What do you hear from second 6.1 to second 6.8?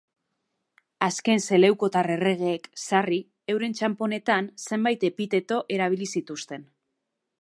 zituzten.